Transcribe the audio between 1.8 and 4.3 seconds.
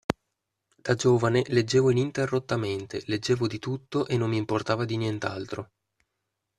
ininterrottamente, leggevo di tutto e